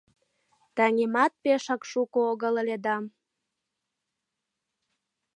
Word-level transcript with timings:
Таҥемат 0.75 1.33
пешак 1.43 1.81
шуко 1.91 2.19
огыл 2.31 2.53
ыле 2.61 2.77
да 2.85 2.95